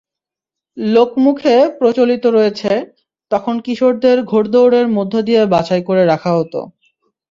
[0.77, 2.71] লোকমুখে প্রচলিত রয়েছে,
[3.31, 6.59] তখন কিশোরদের ঘোড়দৌড়ের মধ্য দিয়ে বাছাই করে রাখা হতো।